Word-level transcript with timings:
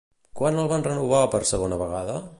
Quan 0.39 0.57
el 0.61 0.71
van 0.71 0.87
renovar 0.89 1.21
per 1.37 1.43
segona 1.53 1.83
vegada? 1.87 2.21